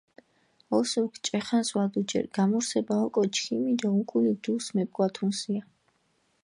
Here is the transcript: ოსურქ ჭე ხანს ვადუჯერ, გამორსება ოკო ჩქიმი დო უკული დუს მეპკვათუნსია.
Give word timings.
ოსურქ 0.77 1.13
ჭე 1.25 1.39
ხანს 1.45 1.69
ვადუჯერ, 1.75 2.25
გამორსება 2.35 2.95
ოკო 3.05 3.21
ჩქიმი 3.33 3.73
დო 3.81 3.89
უკული 3.99 4.33
დუს 4.43 4.65
მეპკვათუნსია. 4.75 5.61